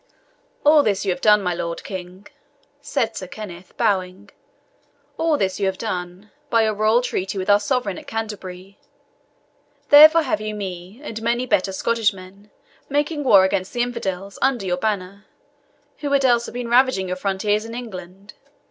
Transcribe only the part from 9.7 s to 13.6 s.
Therefore have you me, and many better Scottish men, making war